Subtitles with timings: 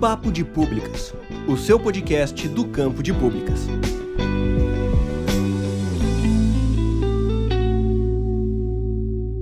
[0.00, 1.12] Papo de Públicas,
[1.48, 3.66] o seu podcast do campo de públicas.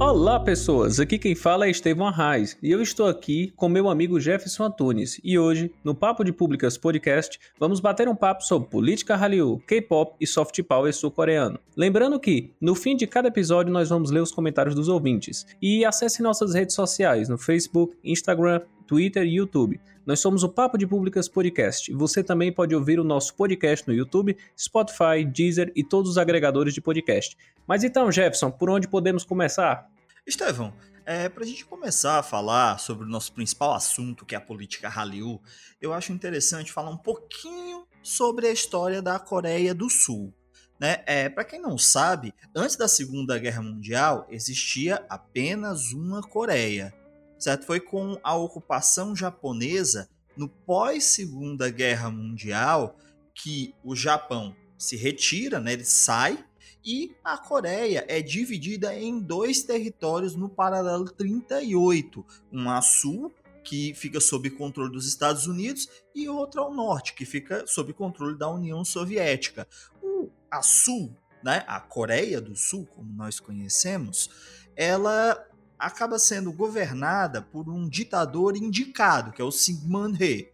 [0.00, 4.18] Olá pessoas, aqui quem fala é Estevão Arraes e eu estou aqui com meu amigo
[4.18, 9.14] Jefferson Antunes e hoje, no Papo de Públicas Podcast, vamos bater um papo sobre política
[9.14, 11.58] Hallyu, K-pop e soft power sul-coreano.
[11.76, 15.84] Lembrando que, no fim de cada episódio, nós vamos ler os comentários dos ouvintes e
[15.84, 19.80] acesse nossas redes sociais no Facebook, Instagram, Twitter e YouTube.
[20.04, 21.92] Nós somos o Papo de Públicas Podcast.
[21.92, 26.72] Você também pode ouvir o nosso podcast no YouTube, Spotify, Deezer e todos os agregadores
[26.72, 27.36] de podcast.
[27.66, 29.90] Mas então, Jefferson, por onde podemos começar?
[30.26, 30.72] Estevão,
[31.04, 34.40] é, para a gente começar a falar sobre o nosso principal assunto, que é a
[34.40, 35.40] política Hallyu,
[35.80, 40.32] eu acho interessante falar um pouquinho sobre a história da Coreia do Sul.
[40.78, 41.02] Né?
[41.06, 46.92] É, para quem não sabe, antes da Segunda Guerra Mundial existia apenas uma Coreia.
[47.38, 47.66] Certo?
[47.66, 52.96] Foi com a ocupação japonesa no pós Segunda Guerra Mundial
[53.34, 55.74] que o Japão se retira, né?
[55.74, 56.44] ele sai
[56.86, 63.92] e a Coreia é dividida em dois territórios no paralelo 38, um a sul, que
[63.94, 68.48] fica sob controle dos Estados Unidos, e outro ao norte, que fica sob controle da
[68.48, 69.66] União Soviética.
[70.00, 74.30] O a sul, né, a Coreia do Sul, como nós conhecemos,
[74.76, 75.44] ela
[75.78, 80.50] acaba sendo governada por um ditador indicado, que é o Syngman Rhee,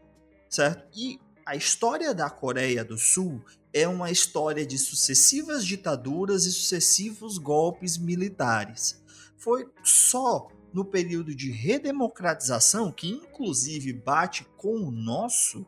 [0.48, 0.86] certo?
[0.96, 7.38] E a história da Coreia do Sul é uma história de sucessivas ditaduras e sucessivos
[7.38, 9.02] golpes militares.
[9.36, 15.66] Foi só no período de redemocratização, que inclusive bate com o nosso,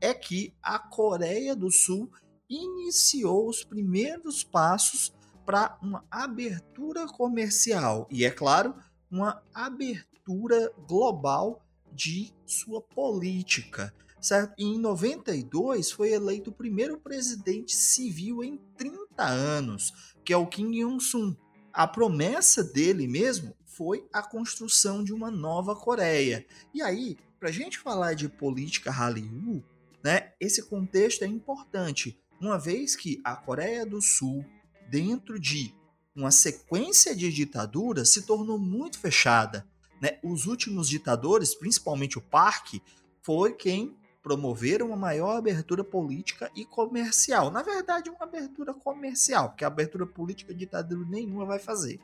[0.00, 2.10] é que a Coreia do Sul
[2.48, 5.12] iniciou os primeiros passos
[5.46, 8.74] para uma abertura comercial e, é claro,
[9.14, 14.54] uma abertura global de sua política certo?
[14.58, 20.46] E em 92 foi eleito o primeiro presidente civil em 30 anos, que é o
[20.46, 21.36] Kim Jong-un.
[21.72, 26.46] A promessa dele mesmo foi a construção de uma nova Coreia.
[26.72, 29.62] E aí, para a gente falar de política Hallyu,
[30.02, 34.44] né, esse contexto é importante, uma vez que a Coreia do Sul,
[34.88, 35.74] dentro de
[36.14, 39.66] uma sequência de ditaduras, se tornou muito fechada.
[40.00, 40.18] Né?
[40.22, 42.74] Os últimos ditadores, principalmente o Park,
[43.22, 47.50] foi quem promoveram uma maior abertura política e comercial.
[47.50, 52.00] Na verdade, uma abertura comercial, porque a abertura política ditadura nenhuma vai fazer.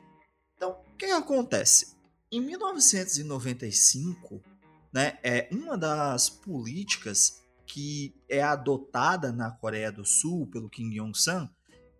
[0.55, 1.95] Então, o que acontece?
[2.31, 4.41] Em 1995,
[4.93, 11.49] né, é uma das políticas que é adotada na Coreia do Sul pelo Kim Jong-un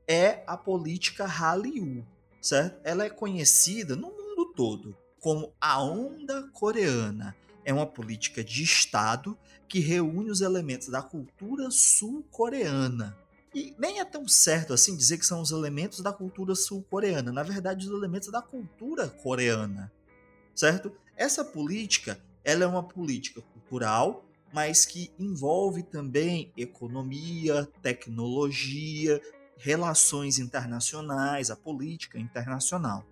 [0.07, 2.06] é a política Hallyu,
[2.41, 2.79] certo?
[2.84, 7.35] Ela é conhecida no mundo todo como a onda coreana.
[7.63, 9.38] É uma política de Estado
[9.69, 13.16] que reúne os elementos da cultura sul-coreana.
[13.53, 17.44] E nem é tão certo assim dizer que são os elementos da cultura sul-coreana, na
[17.44, 19.91] verdade, os elementos da cultura coreana.
[20.56, 20.91] Certo?
[21.16, 29.22] Essa política, ela é uma política cultural, mas que envolve também economia, tecnologia,
[29.61, 33.05] relações internacionais, a política internacional.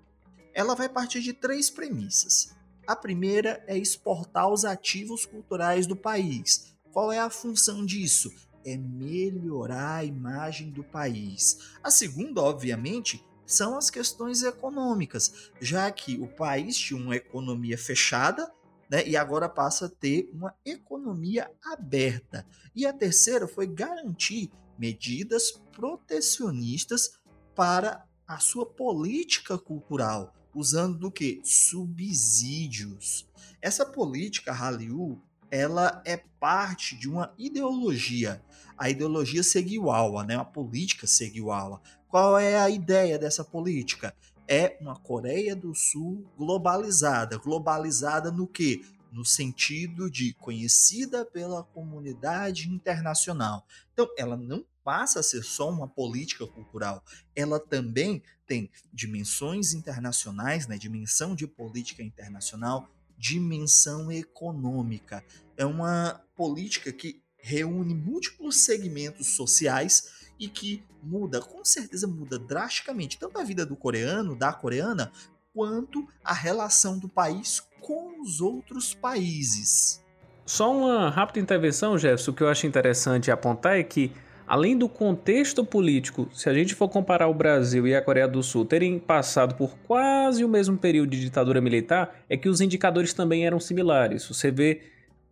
[0.52, 2.56] Ela vai partir de três premissas.
[2.88, 6.74] A primeira é exportar os ativos culturais do país.
[6.92, 8.34] Qual é a função disso?
[8.66, 11.76] É melhorar a imagem do país.
[11.84, 18.52] A segunda, obviamente, são as questões econômicas, já que o país tinha uma economia fechada
[18.90, 22.44] né, e agora passa a ter uma economia aberta.
[22.76, 27.20] E a terceira foi garantir medidas protecionistas
[27.54, 31.42] para a sua política cultural, usando do que?
[31.44, 33.28] Subsídios.
[33.62, 38.42] Essa política Hallyu, ela é parte de uma ideologia.
[38.78, 40.36] A ideologia Seguiwawa, né?
[40.38, 41.82] A política Seguiwawa.
[42.08, 44.16] Qual é a ideia dessa política?
[44.48, 47.38] É uma Coreia do Sul globalizada.
[47.38, 48.86] Globalizada no que?
[49.12, 53.66] No sentido de conhecida pela comunidade internacional.
[53.92, 57.04] Então, ela não passa a ser só uma política cultural,
[57.36, 65.24] ela também tem dimensões internacionais, né, dimensão de política internacional, dimensão econômica.
[65.58, 73.18] É uma política que reúne múltiplos segmentos sociais e que muda, com certeza muda drasticamente
[73.18, 75.12] tanto a vida do coreano, da coreana,
[75.54, 80.04] quanto a relação do país com os outros países.
[80.46, 84.12] Só uma rápida intervenção, Jefferson, o que eu acho interessante apontar é que
[84.50, 88.42] Além do contexto político, se a gente for comparar o Brasil e a Coreia do
[88.42, 93.14] Sul terem passado por quase o mesmo período de ditadura militar, é que os indicadores
[93.14, 94.28] também eram similares.
[94.28, 94.82] Você vê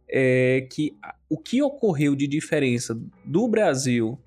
[0.08, 0.96] é que
[1.28, 4.20] o que ocorreu de diferença do Brasil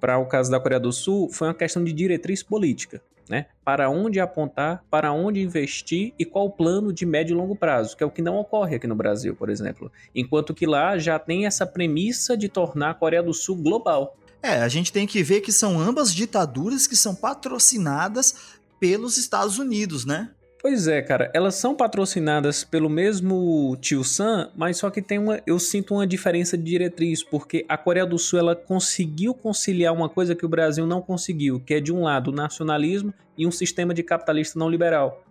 [0.00, 3.00] para o caso da Coreia do Sul foi uma questão de diretriz política.
[3.30, 3.46] Né?
[3.64, 7.96] Para onde apontar, para onde investir e qual o plano de médio e longo prazo,
[7.96, 9.90] que é o que não ocorre aqui no Brasil, por exemplo.
[10.12, 14.16] Enquanto que lá já tem essa premissa de tornar a Coreia do Sul global.
[14.44, 18.34] É, a gente tem que ver que são ambas ditaduras que são patrocinadas
[18.78, 20.32] pelos Estados Unidos, né?
[20.60, 25.40] Pois é, cara, elas são patrocinadas pelo mesmo tio Sam, mas só que tem uma,
[25.46, 30.10] eu sinto uma diferença de diretriz, porque a Coreia do Sul ela conseguiu conciliar uma
[30.10, 33.50] coisa que o Brasil não conseguiu, que é de um lado o nacionalismo e um
[33.50, 35.24] sistema de capitalista não liberal.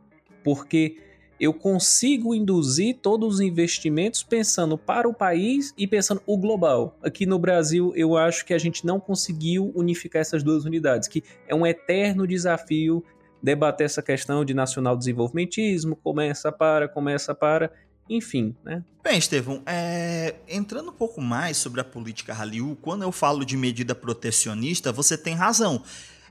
[0.43, 0.97] Porque
[1.43, 6.97] eu consigo induzir todos os investimentos pensando para o país e pensando o global.
[7.03, 11.21] Aqui no Brasil, eu acho que a gente não conseguiu unificar essas duas unidades, que
[11.45, 13.03] é um eterno desafio
[13.41, 17.73] debater essa questão de nacional desenvolvimentismo, começa para, começa para,
[18.09, 18.81] enfim, né?
[19.03, 20.35] Bem, Estevão, é...
[20.47, 25.17] entrando um pouco mais sobre a política Hallyu, quando eu falo de medida protecionista, você
[25.17, 25.83] tem razão.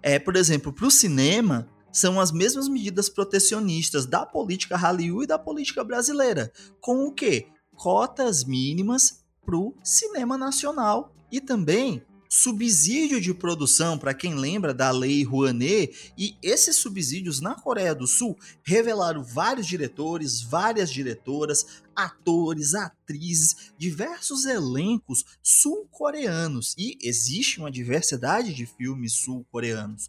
[0.02, 5.26] É, por exemplo, para o cinema, são as mesmas medidas protecionistas da política Hallyu e
[5.26, 6.52] da política brasileira.
[6.80, 7.46] Com o quê?
[7.74, 12.02] Cotas mínimas para o cinema nacional e também
[12.34, 18.06] subsídio de produção, para quem lembra da Lei Rouanet, e esses subsídios na Coreia do
[18.06, 28.54] Sul revelaram vários diretores, várias diretoras, atores, atrizes, diversos elencos sul-coreanos, e existe uma diversidade
[28.54, 30.08] de filmes sul-coreanos.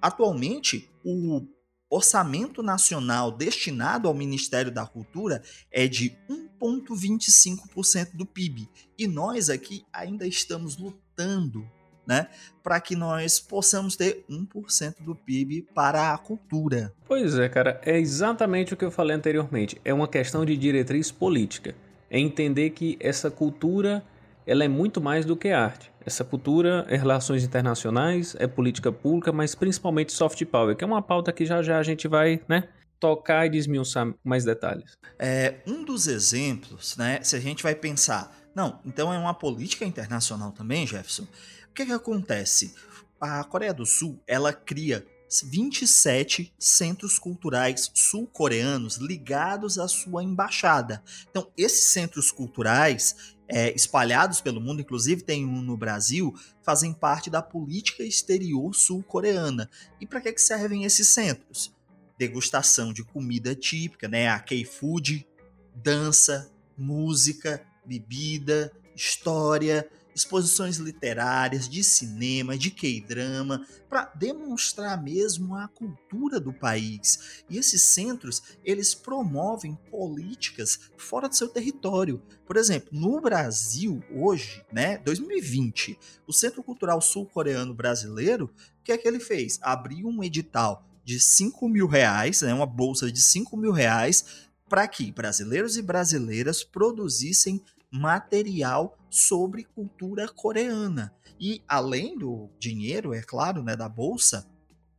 [0.00, 1.46] Atualmente, o
[1.90, 6.16] orçamento nacional destinado ao Ministério da Cultura é de
[6.60, 8.68] 1,25% do PIB.
[8.98, 11.66] E nós aqui ainda estamos lutando
[12.06, 12.26] né,
[12.62, 16.94] para que nós possamos ter 1% do PIB para a cultura.
[17.06, 19.78] Pois é, cara, é exatamente o que eu falei anteriormente.
[19.84, 21.76] É uma questão de diretriz política.
[22.10, 24.02] É entender que essa cultura
[24.46, 25.92] ela é muito mais do que arte.
[26.08, 31.02] Essa cultura é relações internacionais, é política pública, mas principalmente soft power, que é uma
[31.02, 32.66] pauta que já já a gente vai, né,
[32.98, 34.92] tocar e desmiuçar mais detalhes.
[35.18, 37.20] É um dos exemplos, né?
[37.22, 41.24] Se a gente vai pensar não, então é uma política internacional também, Jefferson.
[41.24, 42.74] O que, que acontece?
[43.20, 45.06] A Coreia do Sul ela cria
[45.44, 51.02] 27 centros culturais sul-coreanos ligados à sua embaixada.
[51.30, 57.30] Então, esses centros culturais, é, espalhados pelo mundo, inclusive tem um no Brasil, fazem parte
[57.30, 59.70] da política exterior sul-coreana.
[60.00, 61.74] E para que, que servem esses centros?
[62.18, 64.28] Degustação de comida típica, né?
[64.28, 65.26] A K-food,
[65.74, 76.40] dança, música, bebida, história, exposições literárias, de cinema, de K-drama, para demonstrar mesmo a cultura
[76.40, 77.42] do país.
[77.48, 82.20] E esses centros, eles promovem políticas fora do seu território.
[82.46, 88.46] Por exemplo, no Brasil, hoje, né, 2020, o Centro Cultural Sul-Coreano Brasileiro,
[88.80, 89.58] o que é que ele fez?
[89.62, 94.86] Abriu um edital de 5 mil reais, né, uma bolsa de 5 mil reais, para
[94.86, 101.14] que brasileiros e brasileiras produzissem material sobre cultura coreana.
[101.40, 104.48] E além do dinheiro, é claro, né, da bolsa,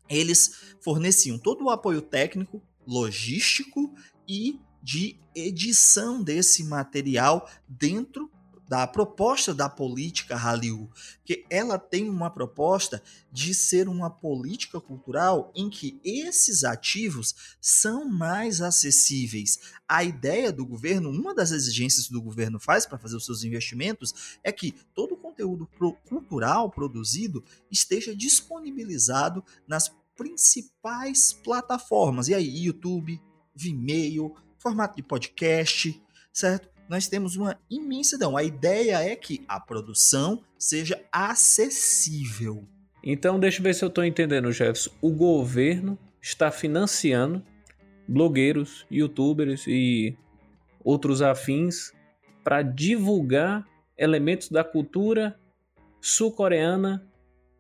[0.08, 3.94] eles forneciam todo o apoio técnico, logístico
[4.28, 8.32] e de edição desse material dentro
[8.70, 10.92] da proposta da política Hallyu,
[11.26, 18.08] que ela tem uma proposta de ser uma política cultural em que esses ativos são
[18.08, 19.58] mais acessíveis.
[19.88, 23.44] A ideia do governo, uma das exigências que o governo faz para fazer os seus
[23.44, 25.68] investimentos é que todo o conteúdo
[26.08, 32.28] cultural produzido esteja disponibilizado nas principais plataformas.
[32.28, 33.20] E aí, YouTube,
[33.56, 36.00] Vimeo, formato de podcast,
[36.32, 36.79] certo?
[36.90, 38.36] Nós temos uma imensidão.
[38.36, 42.68] A ideia é que a produção seja acessível.
[43.04, 44.90] Então, deixa eu ver se eu estou entendendo, Jefferson.
[45.00, 47.44] O governo está financiando
[48.08, 50.18] blogueiros, youtubers e
[50.84, 51.94] outros afins
[52.44, 53.66] para divulgar
[53.96, 55.40] elementos da cultura
[56.02, 57.08] sul-coreana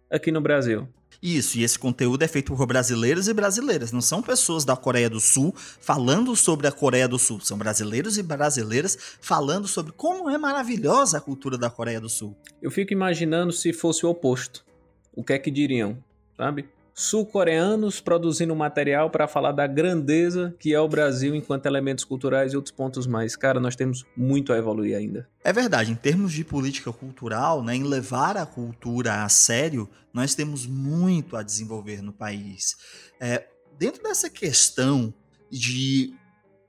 [0.09, 0.87] aqui no Brasil.
[1.21, 3.91] Isso, e esse conteúdo é feito por brasileiros e brasileiras.
[3.91, 7.41] Não são pessoas da Coreia do Sul falando sobre a Coreia do Sul.
[7.41, 12.37] São brasileiros e brasileiras falando sobre como é maravilhosa a cultura da Coreia do Sul.
[12.61, 14.65] Eu fico imaginando se fosse o oposto.
[15.13, 15.97] O que é que diriam,
[16.37, 16.69] sabe?
[16.99, 22.57] Sul-coreanos produzindo material para falar da grandeza que é o Brasil enquanto elementos culturais e
[22.57, 23.37] outros pontos mais.
[23.37, 25.25] Cara, nós temos muito a evoluir ainda.
[25.41, 30.35] É verdade, em termos de política cultural, né, em levar a cultura a sério, nós
[30.35, 32.75] temos muito a desenvolver no país.
[33.17, 35.13] É, dentro dessa questão
[35.49, 36.13] de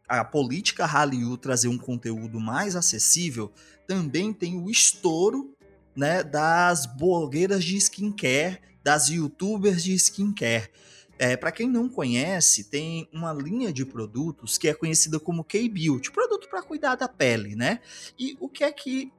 [0.08, 3.50] a política Hallyu trazer um conteúdo mais acessível,
[3.84, 5.56] também tem o estouro
[5.96, 10.70] né, das blogueiras de skincare, das youtubers de skincare.
[11.18, 16.10] É, para quem não conhece, tem uma linha de produtos que é conhecida como K-Beauty,
[16.10, 17.80] produto para cuidar da pele, né?
[18.18, 19.12] E o que é que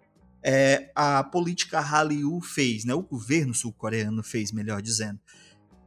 [0.43, 2.93] é, a política Hallyu fez, né?
[2.95, 5.19] O governo sul-coreano fez, melhor dizendo.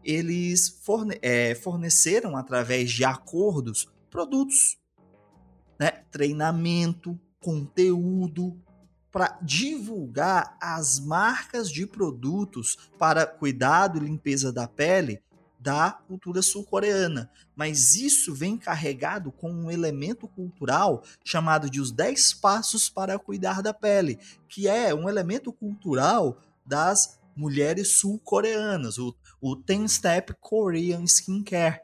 [0.04, 4.78] Eles forne é, forneceram através de acordos produtos,
[5.80, 5.90] né?
[6.12, 8.56] Treinamento, conteúdo,
[9.14, 15.22] para divulgar as marcas de produtos para cuidado e limpeza da pele
[15.60, 17.30] da cultura sul-coreana.
[17.54, 23.62] Mas isso vem carregado com um elemento cultural chamado de os 10 passos para cuidar
[23.62, 24.18] da pele,
[24.48, 31.82] que é um elemento cultural das mulheres sul-coreanas, o, o 10 Step Korean Skincare.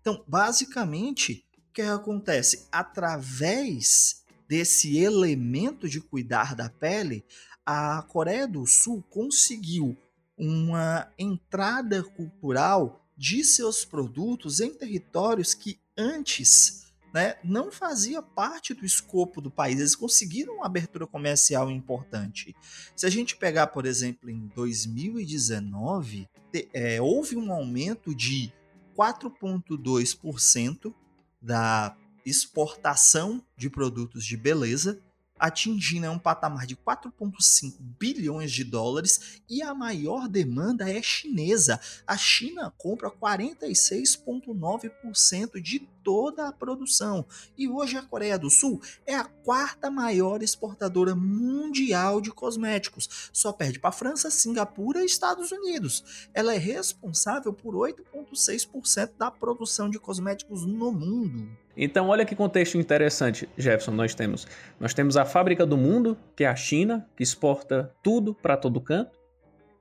[0.00, 2.66] Então, basicamente, o que acontece?
[2.72, 4.19] Através
[4.50, 7.24] desse elemento de cuidar da pele,
[7.64, 9.96] a Coreia do Sul conseguiu
[10.36, 18.84] uma entrada cultural de seus produtos em territórios que antes né, não fazia parte do
[18.84, 19.78] escopo do país.
[19.78, 22.52] Eles conseguiram uma abertura comercial importante.
[22.96, 26.28] Se a gente pegar, por exemplo, em 2019,
[26.74, 28.52] é, houve um aumento de
[28.98, 30.92] 4,2%
[31.40, 35.00] da exportação de produtos de beleza,
[35.38, 41.80] atingindo um patamar de 4,5 bilhões de dólares e a maior demanda é chinesa.
[42.06, 47.24] A China compra 46,9% de toda a produção.
[47.56, 53.30] E hoje a Coreia do Sul é a quarta maior exportadora mundial de cosméticos.
[53.32, 56.28] Só perde para a França, Singapura e Estados Unidos.
[56.34, 61.48] Ela é responsável por 8,6% da produção de cosméticos no mundo.
[61.76, 64.46] Então, olha que contexto interessante, Jefferson, nós temos.
[64.78, 68.80] Nós temos a fábrica do mundo, que é a China, que exporta tudo para todo
[68.80, 69.18] canto.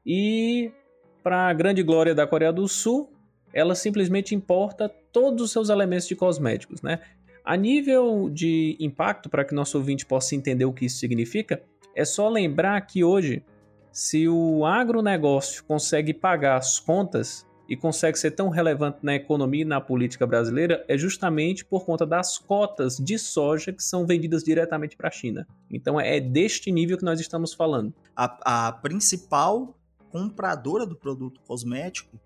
[0.05, 0.71] E,
[1.23, 3.11] para a grande glória da Coreia do Sul,
[3.53, 6.99] ela simplesmente importa todos os seus elementos de cosméticos, né?
[7.43, 11.61] A nível de impacto, para que nosso ouvinte possa entender o que isso significa,
[11.95, 13.43] é só lembrar que hoje,
[13.91, 19.65] se o agronegócio consegue pagar as contas e consegue ser tão relevante na economia e
[19.65, 24.97] na política brasileira, é justamente por conta das cotas de soja que são vendidas diretamente
[24.97, 25.47] para a China.
[25.69, 27.93] Então é deste nível que nós estamos falando.
[28.15, 29.75] A, a principal
[30.11, 32.19] compradora do produto cosmético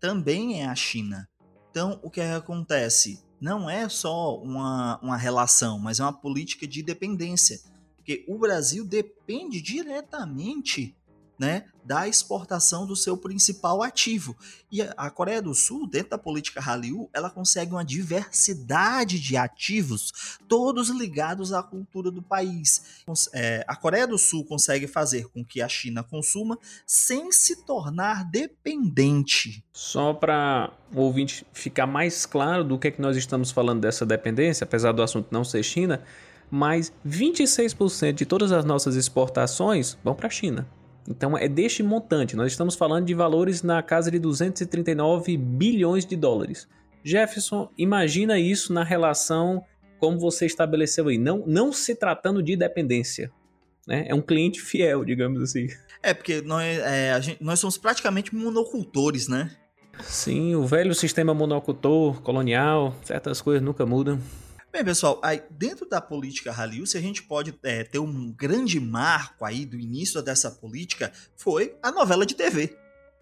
[0.00, 1.28] também é a China.
[1.70, 3.22] Então, o que acontece?
[3.40, 7.60] Não é só uma, uma relação, mas é uma política de dependência.
[7.96, 10.96] Porque o Brasil depende diretamente
[11.38, 14.36] né, da exportação do seu principal ativo.
[14.70, 20.38] E a Coreia do Sul, dentro da política Hallyu, ela consegue uma diversidade de ativos,
[20.46, 23.04] todos ligados à cultura do país.
[23.32, 28.28] É, a Coreia do Sul consegue fazer com que a China consuma sem se tornar
[28.30, 29.64] dependente.
[29.72, 34.04] Só para o ouvinte ficar mais claro do que é que nós estamos falando dessa
[34.04, 36.02] dependência, apesar do assunto não ser China,
[36.50, 40.66] mas 26% de todas as nossas exportações vão para a China.
[41.08, 46.14] Então é deste montante, nós estamos falando de valores na casa de 239 bilhões de
[46.14, 46.68] dólares.
[47.02, 49.64] Jefferson, imagina isso na relação
[49.98, 53.32] como você estabeleceu aí, não, não se tratando de dependência.
[53.86, 54.04] Né?
[54.06, 55.66] É um cliente fiel, digamos assim.
[56.02, 59.50] É, porque nós, é, gente, nós somos praticamente monocultores, né?
[60.02, 64.20] Sim, o velho sistema monocultor, colonial, certas coisas nunca mudam.
[64.70, 68.78] Bem, pessoal, aí dentro da política Hallyu, se a gente pode é, ter um grande
[68.78, 72.76] marco aí do início dessa política, foi a novela de TV.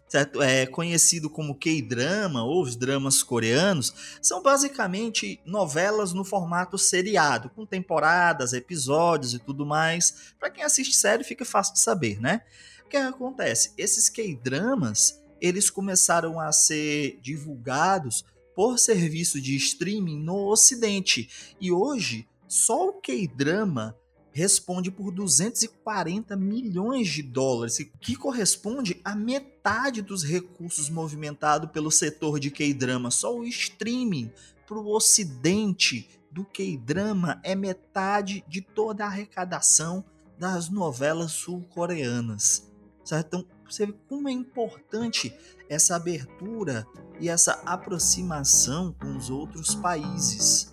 [0.08, 0.42] Certo?
[0.42, 7.64] É conhecido como K-drama ou os dramas coreanos, são basicamente novelas no formato seriado, com
[7.64, 10.34] temporadas, episódios e tudo mais.
[10.38, 12.42] Para quem assiste série, fica fácil de saber, né?
[12.84, 13.72] O que acontece?
[13.78, 18.24] Esses K-dramas, eles começaram a ser divulgados
[18.56, 21.28] por serviço de streaming no Ocidente.
[21.60, 23.94] E hoje, só o K-drama
[24.32, 32.40] responde por 240 milhões de dólares, que corresponde a metade dos recursos movimentados pelo setor
[32.40, 33.10] de K-drama.
[33.10, 34.32] Só o streaming
[34.66, 40.02] para o Ocidente do K-drama é metade de toda a arrecadação
[40.38, 42.70] das novelas sul-coreanas.
[43.12, 45.34] Então, você vê como é importante
[45.68, 46.86] essa abertura
[47.20, 50.72] e essa aproximação com os outros países.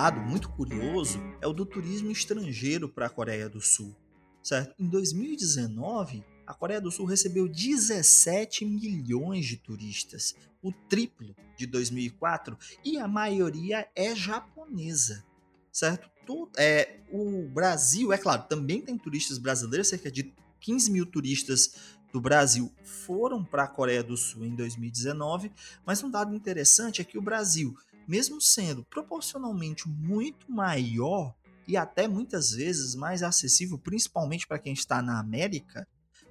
[0.00, 3.96] dado muito curioso é o do turismo estrangeiro para a Coreia do Sul.
[4.40, 4.72] Certo?
[4.78, 12.56] Em 2019, a Coreia do Sul recebeu 17 milhões de turistas, o triplo de 2004,
[12.84, 15.24] e a maioria é japonesa.
[15.72, 16.08] Certo?
[16.56, 22.20] é, o Brasil, é claro, também tem turistas brasileiros, cerca de 15 mil turistas do
[22.20, 25.50] Brasil foram para a Coreia do Sul em 2019,
[25.84, 27.76] mas um dado interessante é que o Brasil
[28.08, 31.34] mesmo sendo proporcionalmente muito maior
[31.66, 35.86] e até muitas vezes mais acessível, principalmente para quem está na América,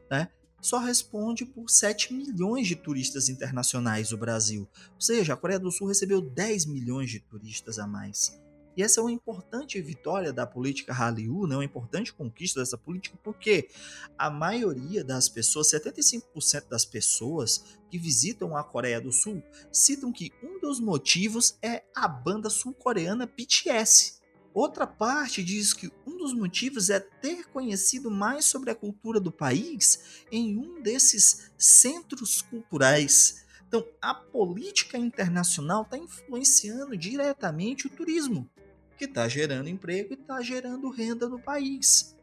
[0.10, 0.30] né,
[0.60, 4.68] só responde por 7 milhões de turistas internacionais o Brasil.
[4.96, 8.36] Ou seja, a Coreia do Sul recebeu 10 milhões de turistas a mais.
[8.78, 11.56] E essa é uma importante vitória da política Hallyu, né?
[11.56, 13.70] uma importante conquista dessa política, porque
[14.16, 19.42] a maioria das pessoas, 75% das pessoas que visitam a Coreia do Sul,
[19.72, 24.18] citam que um dos motivos é a banda sul-coreana BTS.
[24.54, 29.32] Outra parte diz que um dos motivos é ter conhecido mais sobre a cultura do
[29.32, 33.46] país em um desses centros culturais.
[33.68, 38.50] Então, a política internacional está influenciando diretamente o turismo
[38.98, 42.16] que está gerando emprego e está gerando renda no país.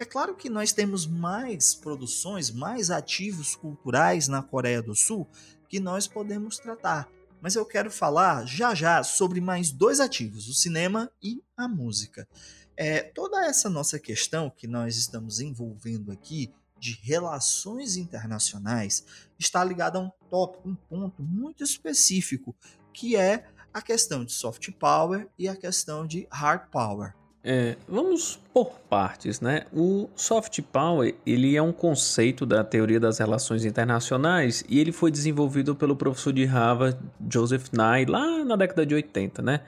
[0.00, 5.28] É claro que nós temos mais produções, mais ativos culturais na Coreia do Sul
[5.68, 7.08] que nós podemos tratar.
[7.40, 12.28] Mas eu quero falar já já sobre mais dois ativos, o cinema e a música.
[12.76, 19.04] É, toda essa nossa questão que nós estamos envolvendo aqui de relações internacionais
[19.38, 22.54] está ligada a um tópico, um ponto muito específico,
[22.92, 27.14] que é a questão de soft power e a questão de hard power.
[27.42, 29.64] É, vamos por partes, né?
[29.72, 35.10] O soft power ele é um conceito da teoria das relações internacionais e ele foi
[35.10, 36.98] desenvolvido pelo professor de Harvard
[37.32, 39.60] Joseph Nye lá na década de 80, né?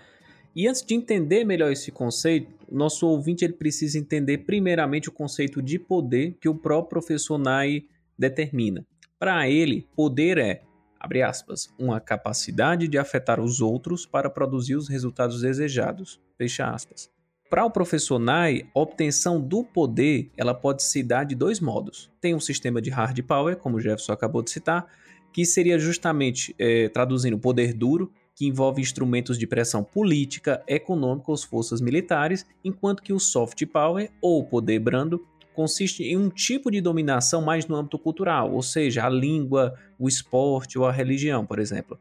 [0.54, 5.62] E antes de entender melhor esse conceito, nosso ouvinte ele precisa entender primeiramente o conceito
[5.62, 7.86] de poder que o próprio professor Nye
[8.18, 8.84] determina.
[9.16, 10.62] Para ele, poder é
[11.00, 17.10] abre aspas, uma capacidade de afetar os outros para produzir os resultados desejados, fecha aspas.
[17.50, 22.08] Para o professor Nye, a obtenção do poder ela pode se dar de dois modos.
[22.20, 24.86] Tem um sistema de hard power, como o Jefferson acabou de citar,
[25.32, 31.36] que seria justamente, é, traduzindo, poder duro, que envolve instrumentos de pressão política, econômica ou
[31.36, 36.80] forças militares, enquanto que o soft power, ou poder brando, consiste em um tipo de
[36.80, 41.58] dominação mais no âmbito cultural, ou seja, a língua, o esporte ou a religião, por
[41.58, 41.98] exemplo.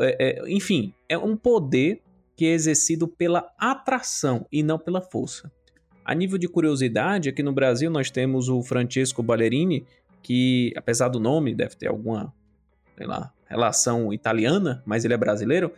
[0.00, 2.02] É, é, enfim, é um poder
[2.40, 5.52] que é exercido pela atração e não pela força.
[6.02, 9.84] A nível de curiosidade, aqui no Brasil nós temos o Francesco Ballerini,
[10.22, 12.32] que apesar do nome deve ter alguma,
[12.98, 15.70] lá, relação italiana, mas ele é brasileiro.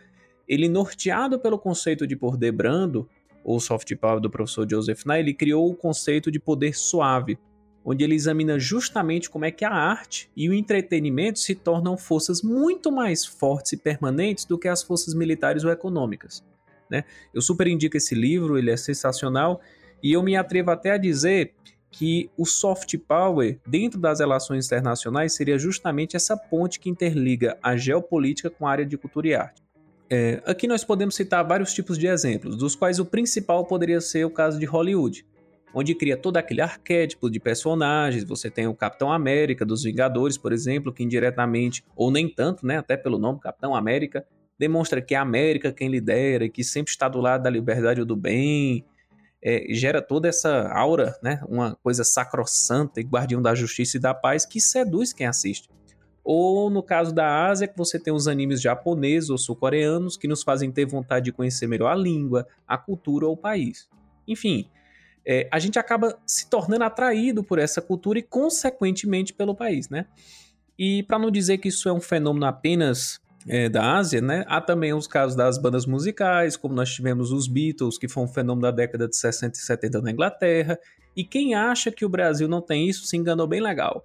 [0.47, 3.09] Ele norteado pelo conceito de poder brando,
[3.43, 7.37] ou soft power do professor Joseph Nye, ele criou o conceito de poder suave,
[7.83, 12.41] onde ele examina justamente como é que a arte e o entretenimento se tornam forças
[12.41, 16.41] muito mais fortes e permanentes do que as forças militares ou econômicas.
[16.93, 17.03] Né?
[17.33, 19.59] Eu super indico esse livro, ele é sensacional,
[20.01, 21.55] e eu me atrevo até a dizer
[21.89, 27.75] que o soft power dentro das relações internacionais seria justamente essa ponte que interliga a
[27.75, 29.63] geopolítica com a área de cultura e arte.
[30.09, 34.23] É, aqui nós podemos citar vários tipos de exemplos, dos quais o principal poderia ser
[34.25, 35.25] o caso de Hollywood,
[35.73, 38.23] onde cria todo aquele arquétipo de personagens.
[38.23, 42.77] Você tem o Capitão América dos Vingadores, por exemplo, que indiretamente, ou nem tanto, né,
[42.77, 44.25] até pelo nome Capitão América,
[44.57, 48.05] demonstra que é a América quem lidera, que sempre está do lado da liberdade ou
[48.05, 48.85] do bem,
[49.41, 54.13] é, gera toda essa aura, né, uma coisa sacrossanta e guardião da justiça e da
[54.13, 55.69] paz que seduz quem assiste.
[56.23, 60.41] Ou no caso da Ásia, que você tem os animes japoneses ou sul-coreanos que nos
[60.41, 63.89] fazem ter vontade de conhecer melhor a língua, a cultura ou o país.
[64.25, 64.69] Enfim,
[65.25, 70.05] é, a gente acaba se tornando atraído por essa cultura e, consequentemente, pelo país, né?
[70.79, 74.45] E para não dizer que isso é um fenômeno apenas é, da Ásia, né?
[74.47, 78.27] Há também os casos das bandas musicais, como nós tivemos os Beatles, que foi um
[78.27, 80.77] fenômeno da década de 60 e 70 na Inglaterra.
[81.15, 84.03] E quem acha que o Brasil não tem isso se enganou bem legal.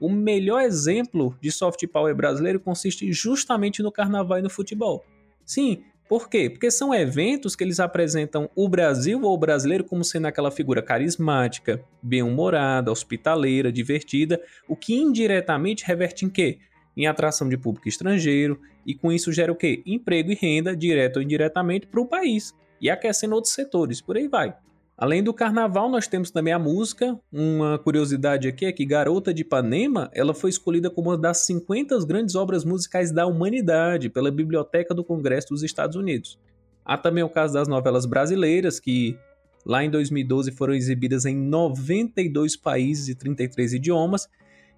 [0.00, 5.04] O melhor exemplo de soft power brasileiro consiste justamente no carnaval e no futebol.
[5.44, 6.48] Sim, Por quê?
[6.48, 10.80] Porque são eventos que eles apresentam o Brasil ou o brasileiro como sendo aquela figura
[10.80, 16.60] carismática, bem-humorada, hospitaleira, divertida, o que indiretamente reverte em quê?
[16.98, 19.84] Em atração de público estrangeiro, e com isso gera o quê?
[19.86, 24.26] Emprego e renda, direto ou indiretamente, para o país, e aquecendo outros setores, por aí
[24.26, 24.52] vai.
[24.96, 27.16] Além do carnaval, nós temos também a música.
[27.32, 32.04] Uma curiosidade aqui é que Garota de Ipanema, ela foi escolhida como uma das 50
[32.04, 36.36] grandes obras musicais da humanidade pela Biblioteca do Congresso dos Estados Unidos.
[36.84, 39.16] Há também o caso das novelas brasileiras, que
[39.64, 44.28] lá em 2012 foram exibidas em 92 países e 33 idiomas.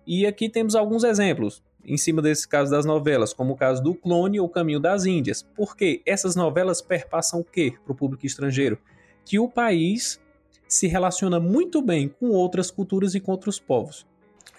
[0.07, 3.95] E aqui temos alguns exemplos em cima desse caso das novelas, como o caso do
[3.95, 5.47] Clone ou Caminho das Índias.
[5.57, 8.79] Porque essas novelas perpassam o quê para o público estrangeiro?
[9.25, 10.21] que o país
[10.67, 14.07] se relaciona muito bem com outras culturas e com outros povos.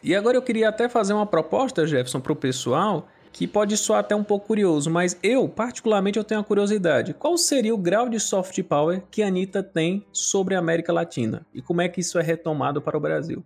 [0.03, 3.99] E agora eu queria até fazer uma proposta, Jefferson, para o pessoal, que pode soar
[3.99, 7.13] até um pouco curioso, mas eu, particularmente, eu tenho a curiosidade.
[7.13, 11.45] Qual seria o grau de soft power que a Anitta tem sobre a América Latina?
[11.53, 13.43] E como é que isso é retomado para o Brasil?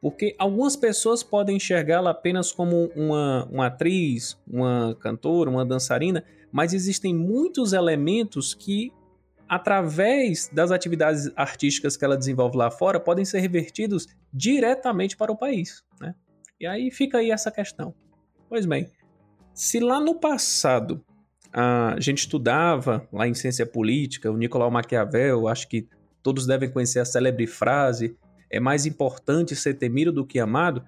[0.00, 6.72] Porque algumas pessoas podem enxergá-la apenas como uma, uma atriz, uma cantora, uma dançarina, mas
[6.72, 8.92] existem muitos elementos que
[9.50, 15.36] através das atividades artísticas que ela desenvolve lá fora, podem ser revertidos diretamente para o
[15.36, 15.82] país.
[16.00, 16.14] Né?
[16.60, 17.92] E aí fica aí essa questão.
[18.48, 18.88] Pois bem,
[19.52, 21.04] se lá no passado
[21.52, 25.88] a gente estudava lá em ciência política, o Nicolau Maquiavel, acho que
[26.22, 28.16] todos devem conhecer a célebre frase:
[28.50, 30.84] é mais importante ser temido do que amado.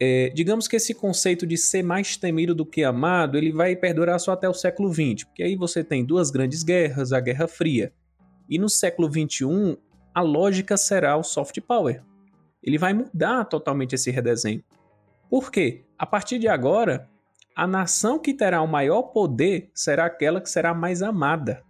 [0.00, 4.18] É, digamos que esse conceito de ser mais temido do que amado, ele vai perdurar
[4.18, 7.92] só até o século XX, porque aí você tem duas grandes guerras, a Guerra Fria.
[8.48, 9.78] E no século XXI,
[10.14, 12.02] a lógica será o soft power.
[12.62, 14.62] Ele vai mudar totalmente esse redesenho.
[15.28, 15.84] Por quê?
[15.98, 17.08] A partir de agora,
[17.54, 21.62] a nação que terá o maior poder será aquela que será mais amada.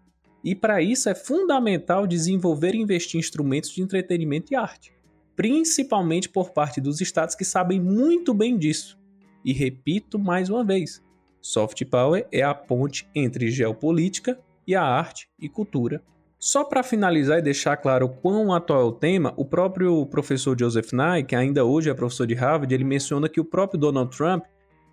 [0.45, 4.96] E para isso é fundamental desenvolver e investir em instrumentos de entretenimento e arte
[5.37, 8.99] principalmente por parte dos estados que sabem muito bem disso.
[9.45, 11.05] E repito mais uma vez:
[11.41, 16.03] soft power é a ponte entre geopolítica e a arte e cultura.
[16.39, 20.93] Só para finalizar e deixar claro quão atual é o tema, o próprio professor Joseph
[20.93, 24.45] Nye, que ainda hoje é professor de Harvard, ele menciona que o próprio Donald Trump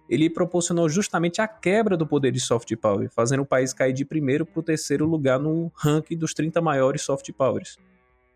[0.10, 4.06] ele proporcionou justamente a quebra do poder de soft power, fazendo o país cair de
[4.06, 7.78] primeiro para o terceiro lugar no ranking dos 30 maiores soft powers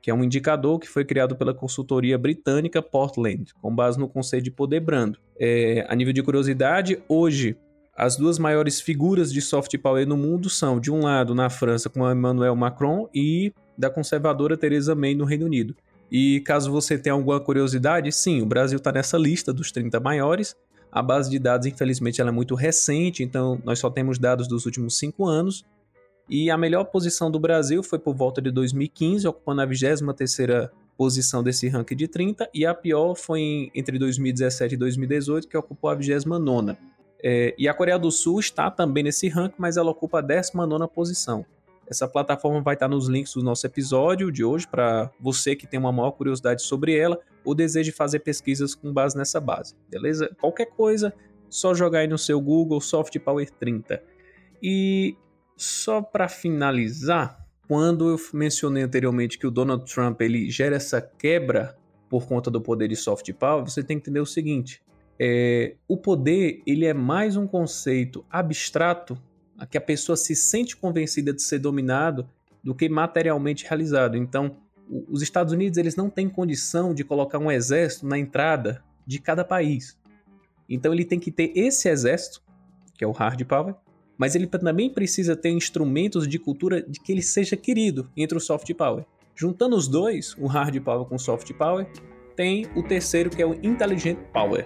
[0.02, 4.46] que é um indicador que foi criado pela consultoria britânica Portland, com base no conceito
[4.46, 5.20] de poder brando.
[5.40, 7.58] É, a nível de curiosidade, hoje
[7.98, 11.90] as duas maiores figuras de soft power no mundo são, de um lado, na França,
[11.90, 15.76] com Emmanuel Macron, e da conservadora Theresa May no Reino Unido.
[16.12, 20.56] E caso você tenha alguma curiosidade, sim, o Brasil está nessa lista dos 30 maiores.
[20.92, 24.68] A base de dados, infelizmente, ela é muito recente, então nós só temos dados dos
[24.68, 25.66] últimos cinco anos.
[26.30, 31.44] E a melhor posição do Brasil foi por volta de 2015, ocupando a 23ª posição
[31.44, 35.90] desse ranking de 30, e a pior foi em, entre 2017 e 2018, que ocupou
[35.90, 36.78] a 29ª.
[37.24, 40.88] É, e a Coreia do Sul está também nesse ranking, mas ela ocupa a 19ª
[40.88, 41.46] posição.
[41.90, 45.80] Essa plataforma vai estar nos links do nosso episódio de hoje para você que tem
[45.80, 50.30] uma maior curiosidade sobre ela ou deseja fazer pesquisas com base nessa base, beleza?
[50.38, 51.14] Qualquer coisa,
[51.50, 54.04] só jogar aí no seu Google Soft Power 30.
[54.62, 55.16] E
[55.58, 61.76] só para finalizar, quando eu mencionei anteriormente que o Donald Trump ele gera essa quebra
[62.08, 64.82] por conta do poder de soft power, você tem que entender o seguinte:
[65.20, 69.18] é, o poder ele é mais um conceito abstrato
[69.58, 72.30] a que a pessoa se sente convencida de ser dominado
[72.64, 74.16] do que materialmente realizado.
[74.16, 74.58] Então,
[75.10, 79.44] os Estados Unidos eles não têm condição de colocar um exército na entrada de cada
[79.44, 79.98] país.
[80.70, 82.42] Então, ele tem que ter esse exército,
[82.96, 83.76] que é o hard power,
[84.18, 88.42] mas ele também precisa ter instrumentos de cultura de que ele seja querido entre o
[88.42, 89.06] soft power.
[89.36, 91.88] Juntando os dois, o hard power com o soft power,
[92.36, 94.66] tem o terceiro que é o intelligent power.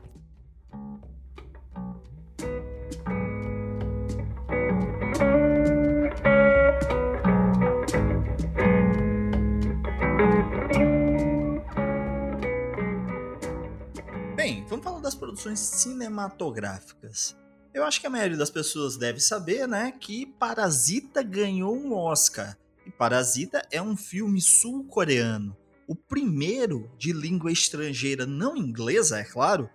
[15.41, 17.35] produções cinematográficas.
[17.73, 22.57] Eu acho que a maioria das pessoas deve saber, né, que Parasita ganhou um Oscar.
[22.85, 25.55] E Parasita é um filme sul-coreano,
[25.87, 29.69] o primeiro de língua estrangeira não inglesa, é claro,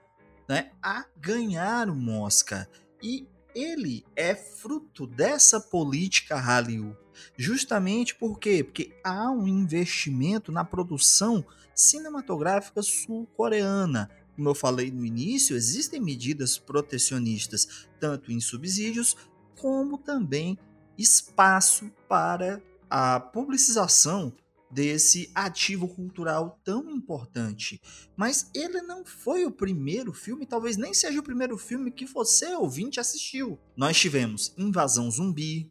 [0.48, 2.68] né, a ganhar um Oscar.
[3.02, 6.96] E ele é fruto dessa política Hallyu.
[7.37, 8.62] Justamente por quê?
[8.62, 14.11] Porque há um investimento na produção cinematográfica sul-coreana.
[14.37, 19.16] Como eu falei no início, existem medidas protecionistas, tanto em subsídios,
[19.59, 20.59] como também
[20.99, 24.33] espaço para a publicização
[24.70, 27.81] desse ativo cultural tão importante.
[28.16, 32.55] Mas ele não foi o primeiro filme, talvez nem seja o primeiro filme que você,
[32.55, 33.59] ouvinte, assistiu.
[33.77, 35.70] Nós tivemos Invasão Zumbi,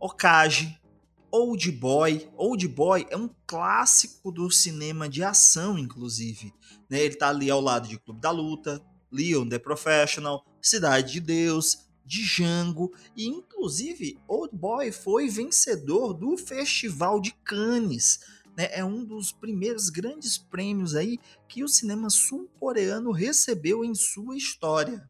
[0.00, 0.77] Okage,
[1.30, 2.28] Old Boy.
[2.36, 6.52] Old Boy é um clássico do cinema de ação, inclusive.
[6.88, 7.00] Né?
[7.00, 11.86] Ele está ali ao lado de Clube da Luta, Leon the Professional, Cidade de Deus,
[12.04, 18.20] Django e inclusive Old Boy foi vencedor do Festival de Cannes.
[18.56, 18.70] Né?
[18.72, 25.08] É um dos primeiros grandes prêmios aí que o cinema sul-coreano recebeu em sua história.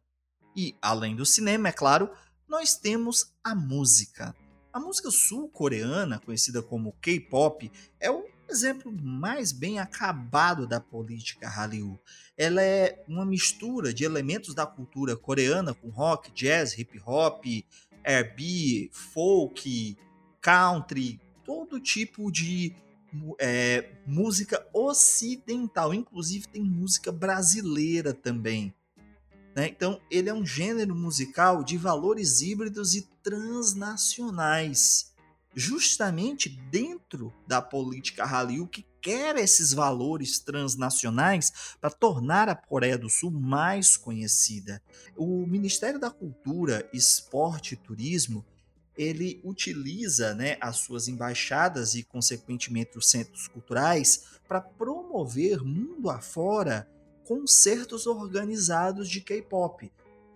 [0.55, 2.09] E além do cinema, é claro,
[2.47, 4.35] nós temos a música.
[4.71, 11.99] A música sul-coreana, conhecida como K-pop, é o exemplo mais bem acabado da política Hallyu.
[12.37, 17.45] Ela é uma mistura de elementos da cultura coreana com rock, jazz, hip hop,
[18.03, 19.97] R&B, folk,
[20.39, 22.75] country, todo tipo de
[23.39, 28.73] é, música ocidental, inclusive tem música brasileira também.
[29.55, 29.67] Né?
[29.67, 35.13] Então, ele é um gênero musical de valores híbridos e transnacionais
[35.53, 43.07] justamente dentro da política Hallyu que quer esses valores transnacionais para tornar a Coreia do
[43.07, 44.81] Sul mais conhecida.
[45.15, 48.43] O Ministério da Cultura, Esporte e Turismo
[48.97, 56.89] ele utiliza né, as suas embaixadas e, consequentemente, os centros culturais para promover mundo afora
[57.23, 59.89] concertos organizados de K-pop,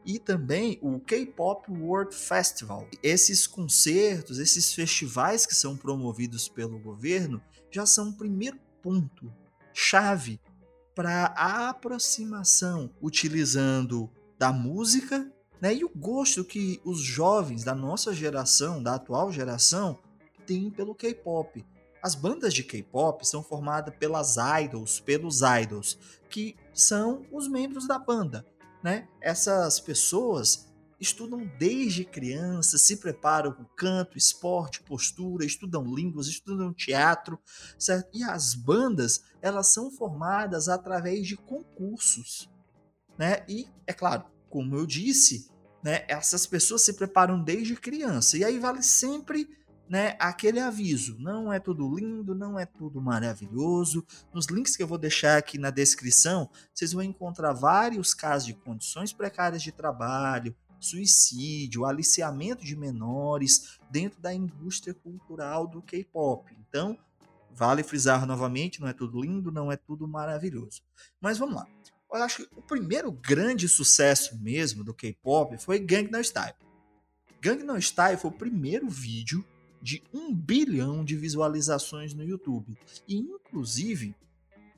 [0.06, 2.88] e também o K-Pop World Festival.
[3.02, 9.34] Esses concertos, esses festivais que são promovidos pelo governo já são o primeiro ponto
[9.74, 10.40] chave
[10.94, 18.14] para a aproximação utilizando da música né, e o gosto que os jovens da nossa
[18.14, 19.98] geração, da atual geração,
[20.46, 21.66] têm pelo K-pop.
[22.02, 25.98] As bandas de K-pop são formadas pelas idols, pelos idols,
[26.30, 28.46] que são os membros da banda
[28.84, 29.08] né?
[29.22, 37.40] Essas pessoas estudam desde criança, se preparam com canto, esporte, postura, estudam línguas, estudam teatro,
[37.78, 38.10] certo?
[38.14, 42.50] E as bandas, elas são formadas através de concursos,
[43.18, 43.44] né?
[43.48, 45.50] E é claro, como eu disse,
[45.84, 48.38] né, essas pessoas se preparam desde criança.
[48.38, 49.48] E aí vale sempre
[49.90, 51.18] né, aquele aviso.
[51.20, 54.06] Não é tudo lindo, não é tudo maravilhoso.
[54.34, 58.54] Nos links que eu vou deixar aqui na descrição, vocês vão encontrar vários casos de
[58.54, 66.56] condições precárias de trabalho, suicídio, aliciamento de menores dentro da indústria cultural do K-pop.
[66.68, 66.98] Então,
[67.52, 70.82] vale frisar novamente, não é tudo lindo, não é tudo maravilhoso.
[71.22, 71.68] Mas vamos lá.
[72.12, 76.54] Eu acho que o primeiro grande sucesso mesmo do K-pop foi Gangnam Style.
[77.42, 79.44] Gangnam Style foi o primeiro vídeo
[79.84, 82.78] de um bilhão de visualizações no YouTube.
[83.06, 84.16] E, inclusive,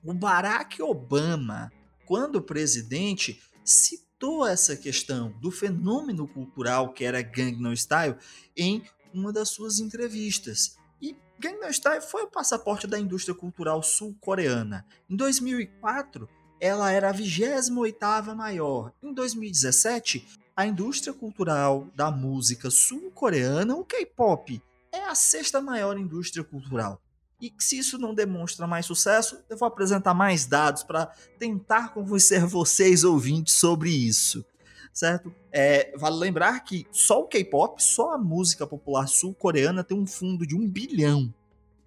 [0.03, 1.71] o Barack Obama,
[2.07, 8.15] quando presidente, citou essa questão do fenômeno cultural que era Gangnam Style
[8.57, 8.81] em
[9.13, 10.75] uma das suas entrevistas.
[10.99, 14.87] E Gangnam Style foi o passaporte da indústria cultural sul-coreana.
[15.07, 16.27] Em 2004,
[16.59, 18.91] ela era a 28ª maior.
[19.03, 24.59] Em 2017, a indústria cultural da música sul-coreana, o K-pop,
[24.95, 27.01] é a sexta maior indústria cultural.
[27.41, 32.45] E se isso não demonstra mais sucesso, eu vou apresentar mais dados para tentar convencer
[32.45, 34.45] vocês ouvintes sobre isso.
[34.93, 35.35] Certo?
[35.51, 40.47] É, vale lembrar que só o K-pop, só a música popular sul-coreana tem um fundo
[40.47, 41.33] de um bilhão.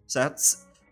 [0.07, 0.43] Certo?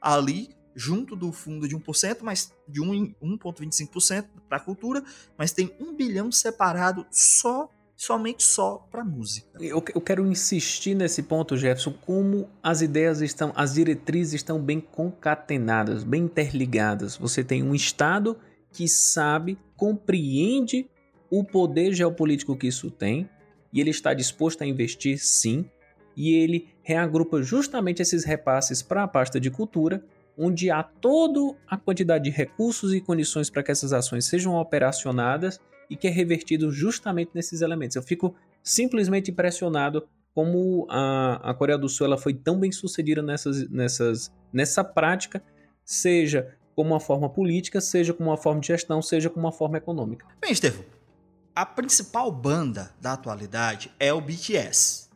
[0.00, 5.04] Ali, junto do fundo de 1%, mas de 1,25% para a cultura,
[5.36, 9.48] mas tem um bilhão separado só somente só para música.
[9.58, 14.80] Eu, eu, quero insistir nesse ponto, Jefferson, como as ideias estão, as diretrizes estão bem
[14.80, 17.16] concatenadas, bem interligadas.
[17.16, 18.36] Você tem um Estado
[18.70, 20.88] que sabe, compreende
[21.30, 23.28] o poder geopolítico que isso tem
[23.72, 25.68] e ele está disposto a investir sim,
[26.16, 30.02] e ele reagrupa justamente esses repasses para a pasta de cultura,
[30.38, 35.60] onde há toda a quantidade de recursos e condições para que essas ações sejam operacionadas
[35.88, 37.96] e que é revertido justamente nesses elementos.
[37.96, 43.22] Eu fico simplesmente impressionado como a, a Coreia do Sul ela foi tão bem sucedida
[43.22, 45.42] nessas, nessas, nessa prática,
[45.84, 49.78] seja como uma forma política, seja como uma forma de gestão, seja como uma forma
[49.78, 50.26] econômica.
[50.38, 50.84] Bem, Estevão,
[51.54, 55.08] a principal banda da atualidade é o BTS,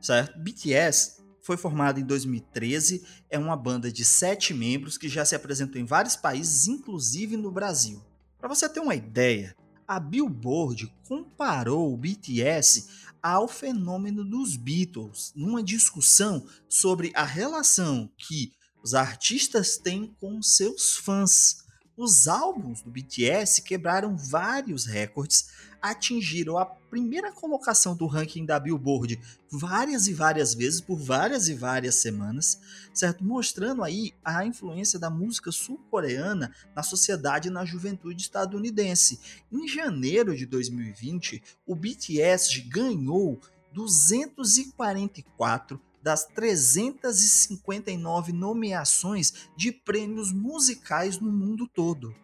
[0.00, 0.38] certo?
[0.38, 5.80] BTS foi formado em 2013, é uma banda de sete membros que já se apresentou
[5.80, 8.00] em vários países, inclusive no Brasil.
[8.38, 9.56] Para você ter uma ideia,
[9.90, 12.86] a Billboard comparou o BTS
[13.20, 18.52] ao fenômeno dos Beatles, numa discussão sobre a relação que
[18.84, 21.64] os artistas têm com seus fãs.
[22.02, 25.50] Os álbuns do BTS quebraram vários recordes,
[25.82, 29.20] atingiram a primeira colocação do ranking da Billboard
[29.52, 32.58] várias e várias vezes por várias e várias semanas,
[32.94, 33.22] certo?
[33.22, 39.20] Mostrando aí a influência da música sul-coreana na sociedade e na juventude estadunidense.
[39.52, 43.38] Em janeiro de 2020, o BTS ganhou
[43.74, 52.14] 244 das 359 nomeações de prêmios musicais no mundo todo.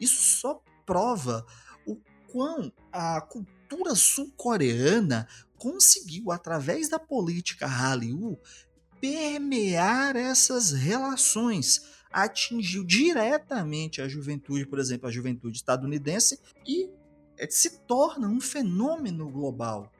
[0.00, 1.46] Isso só prova
[1.86, 1.96] o
[2.30, 8.38] quão a cultura sul-coreana conseguiu, através da política Hallyu,
[9.00, 16.90] permear essas relações, atingiu diretamente a juventude, por exemplo, a juventude estadunidense, e
[17.50, 19.90] se torna um fenômeno global.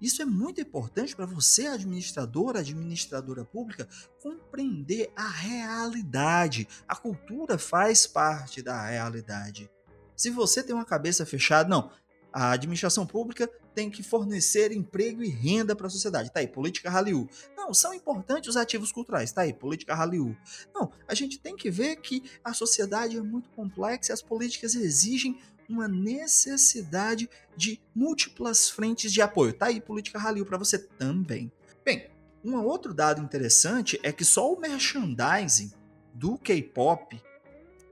[0.00, 3.88] Isso é muito importante para você, administrador, administradora pública,
[4.22, 6.68] compreender a realidade.
[6.86, 9.70] A cultura faz parte da realidade.
[10.16, 11.90] Se você tem uma cabeça fechada, não,
[12.32, 16.32] a administração pública tem que fornecer emprego e renda para a sociedade.
[16.32, 17.28] Tá aí, política Hallyu.
[17.56, 19.30] Não, são importantes os ativos culturais.
[19.30, 20.36] Tá aí, política Hallyu.
[20.74, 24.74] Não, a gente tem que ver que a sociedade é muito complexa e as políticas
[24.74, 29.52] exigem uma necessidade de múltiplas frentes de apoio.
[29.52, 31.52] Tá aí política Halil para você também.
[31.84, 32.08] Bem,
[32.44, 35.72] um outro dado interessante é que só o merchandising
[36.14, 37.20] do K-pop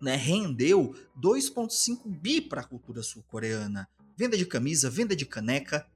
[0.00, 3.88] né, rendeu 2,5 bi para a cultura sul-coreana.
[4.16, 5.86] Venda de camisa, venda de caneca,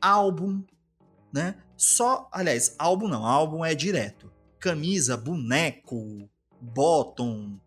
[0.00, 0.62] álbum,
[1.32, 1.56] né?
[1.76, 4.30] Só, aliás, álbum não, álbum é direto.
[4.58, 6.28] Camisa, boneco,
[6.60, 7.58] bottom,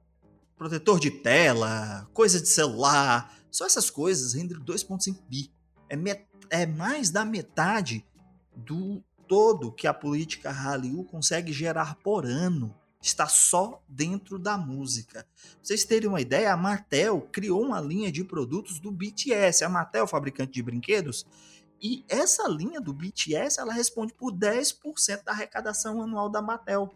[0.58, 5.52] protetor de tela, coisa de celular, só essas coisas rendem 2,5 bi.
[5.90, 8.06] É, é mais da metade
[8.56, 12.76] do todo que a política Hallyu consegue gerar por ano.
[13.02, 15.24] Está só dentro da música.
[15.24, 19.64] Pra vocês terem uma ideia, a Mattel criou uma linha de produtos do BTS.
[19.64, 21.26] A Mattel, fabricante de brinquedos,
[21.82, 26.92] e essa linha do BTS ela responde por 10% da arrecadação anual da Mattel.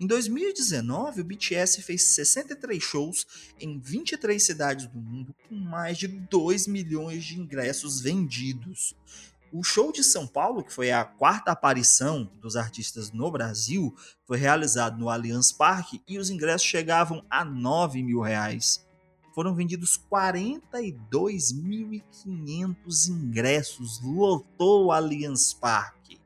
[0.00, 3.26] Em 2019, o BTS fez 63 shows
[3.60, 8.94] em 23 cidades do mundo, com mais de 2 milhões de ingressos vendidos.
[9.52, 13.92] O show de São Paulo, que foi a quarta aparição dos artistas no Brasil,
[14.24, 18.86] foi realizado no Allianz Parque e os ingressos chegavam a 9 mil reais.
[19.34, 26.20] Foram vendidos 42.500 ingressos, lotou o Allianz Parque.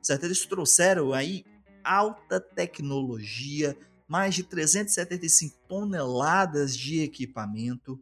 [0.00, 0.22] Certo?
[0.24, 1.44] Eles trouxeram aí
[1.86, 3.76] alta tecnologia,
[4.08, 8.00] mais de 375 toneladas de equipamento.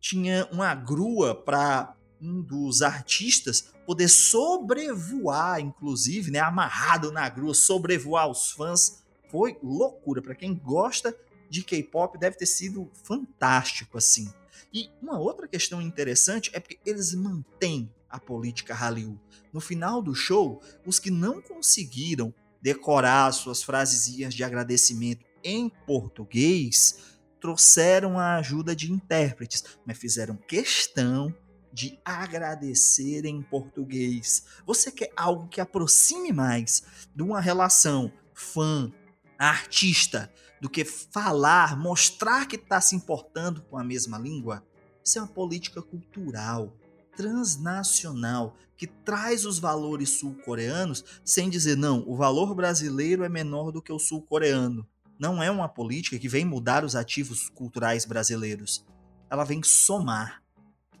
[0.00, 8.28] Tinha uma grua para um dos artistas poder sobrevoar, inclusive, né, amarrado na grua, sobrevoar
[8.28, 9.02] os fãs.
[9.30, 11.14] Foi loucura para quem gosta
[11.50, 14.32] de K-pop, deve ter sido fantástico assim.
[14.72, 19.20] E uma outra questão interessante é porque eles mantêm a política Hallyu.
[19.52, 27.18] No final do show, os que não conseguiram decorar suas frasezinhas de agradecimento em português,
[27.38, 31.34] trouxeram a ajuda de intérpretes, mas fizeram questão
[31.70, 34.46] de agradecer em português.
[34.64, 42.56] Você quer algo que aproxime mais de uma relação fã-artista do que falar, mostrar que
[42.56, 44.66] está se importando com a mesma língua?
[45.04, 46.74] Isso é uma política cultural
[47.16, 53.80] transnacional que traz os valores sul-coreanos sem dizer não, o valor brasileiro é menor do
[53.80, 54.86] que o sul-coreano.
[55.18, 58.84] Não é uma política que vem mudar os ativos culturais brasileiros.
[59.30, 60.42] Ela vem somar.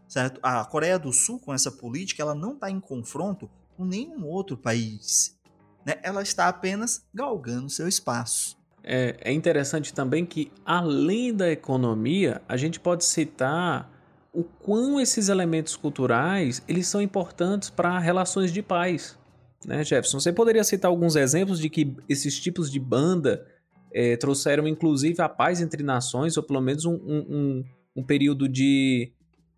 [0.06, 0.38] Certo?
[0.42, 4.56] A Coreia do Sul, com essa política, ela não está em confronto com nenhum outro
[4.56, 5.36] país.
[5.84, 5.94] Né?
[6.02, 8.56] Ela está apenas galgando seu espaço.
[8.82, 13.90] É, é interessante também que, além da economia, a gente pode citar
[14.34, 19.16] o quão esses elementos culturais eles são importantes para relações de paz.
[19.64, 20.20] Né, Jefferson?
[20.20, 23.46] Você poderia citar alguns exemplos de que esses tipos de banda
[23.92, 27.64] é, trouxeram inclusive a paz entre nações, ou pelo menos um, um,
[27.96, 29.12] um, período de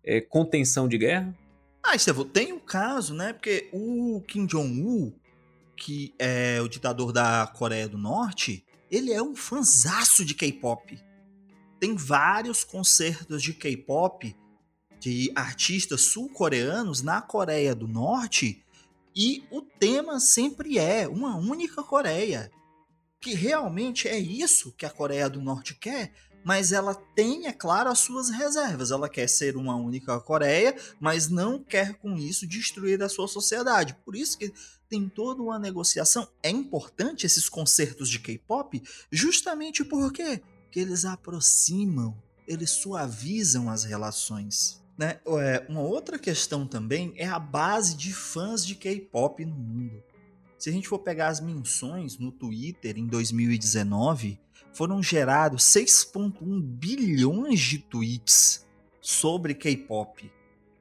[0.05, 1.35] é, contenção de guerra?
[1.83, 3.33] Ah, Estevão, tem um caso, né?
[3.33, 5.11] Porque o Kim Jong-un,
[5.75, 10.97] que é o ditador da Coreia do Norte, ele é um fanzaço de K-pop.
[11.79, 14.35] Tem vários concertos de K-pop
[14.99, 18.63] de artistas sul-coreanos na Coreia do Norte
[19.19, 22.51] e o tema sempre é uma única Coreia.
[23.19, 26.13] Que realmente é isso que a Coreia do Norte quer,
[26.45, 28.91] mas ela tem, é claro, as suas reservas.
[28.91, 33.97] Ela quer ser uma única Coreia, mas não quer com isso destruir a sua sociedade.
[34.05, 34.53] Por isso que
[34.87, 36.27] tem toda uma negociação.
[36.43, 38.81] É importante esses concertos de K-pop,
[39.11, 42.15] justamente porque que eles aproximam,
[42.47, 44.79] eles suavizam as relações.
[44.97, 45.19] Né?
[45.27, 50.03] É, uma outra questão também é a base de fãs de K-pop no mundo.
[50.57, 54.39] Se a gente for pegar as menções no Twitter em 2019,
[54.73, 58.65] foram gerados 6,1 bilhões de tweets
[58.99, 60.31] sobre K-pop,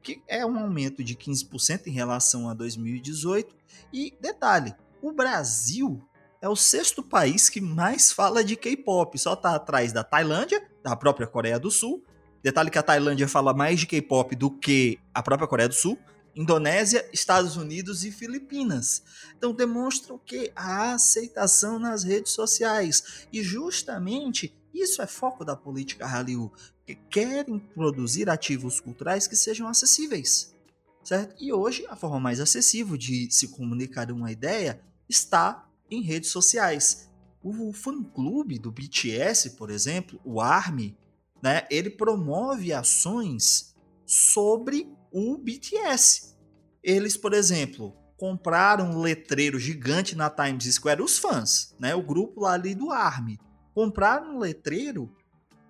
[0.03, 3.55] que é um aumento de 15% em relação a 2018.
[3.93, 6.03] E detalhe, o Brasil
[6.41, 10.97] é o sexto país que mais fala de K-pop, só está atrás da Tailândia, da
[10.97, 12.03] própria Coreia do Sul
[12.43, 15.99] Detalhe que a Tailândia fala mais de K-pop do que a própria Coreia do Sul,
[16.37, 19.03] Indonésia, Estados Unidos e Filipinas.
[19.39, 25.57] Então demonstra o que a aceitação nas redes sociais e justamente isso é foco da
[25.57, 26.53] política Hallyu,
[26.87, 30.55] que querem produzir ativos culturais que sejam acessíveis,
[31.03, 31.35] certo?
[31.43, 34.79] E hoje a forma mais acessível de se comunicar uma ideia
[35.09, 37.09] está em redes sociais.
[37.43, 40.95] O fã-clube do BTS, por exemplo, o ARMY,
[41.43, 43.75] né, ele promove ações
[44.05, 46.37] sobre o BTS.
[46.83, 52.41] Eles, por exemplo, compraram um letreiro gigante na Times Square, os fãs, né, o grupo
[52.41, 53.39] lá ali do ARMY,
[53.75, 55.15] compraram um letreiro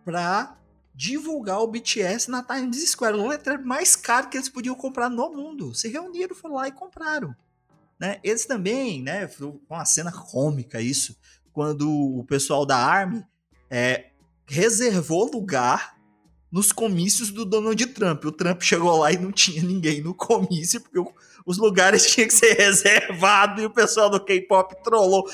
[0.04, 0.56] para
[0.94, 5.30] divulgar o BTS na Times Square, o letreiro mais caro que eles podiam comprar no
[5.30, 5.74] mundo.
[5.74, 7.34] Se reuniram, foram lá e compraram.
[7.98, 8.18] Né?
[8.22, 11.16] Eles também, né, foi uma cena cômica isso,
[11.52, 13.24] quando o pessoal da ARMY
[13.70, 14.10] é,
[14.47, 15.97] reservou lugar
[16.51, 18.24] nos comícios do Donald Trump.
[18.24, 21.12] O Trump chegou lá e não tinha ninguém no comício, porque
[21.44, 25.28] os lugares tinham que ser reservados e o pessoal do K-pop trollou.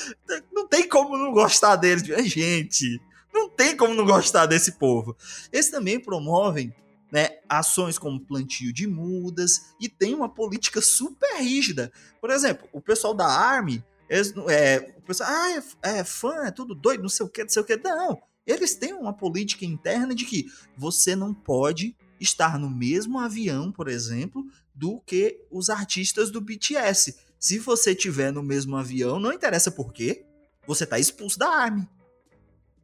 [0.53, 2.03] Não tem como não gostar deles.
[2.29, 3.01] Gente,
[3.33, 5.17] não tem como não gostar desse povo.
[5.53, 6.75] Eles também promovem
[7.13, 11.93] né, ações como plantio de mudas e tem uma política super rígida.
[12.21, 16.51] Por exemplo, o pessoal da Army, eles, é, o pessoal, ah, é, é fã, é
[16.51, 17.77] tudo doido, não sei o que, não sei o que.
[17.77, 23.71] Não, eles têm uma política interna de que você não pode estar no mesmo avião,
[23.73, 27.17] por exemplo, do que os artistas do BTS.
[27.39, 30.25] Se você tiver no mesmo avião, não interessa por quê,
[30.67, 31.89] você está expulso da Army.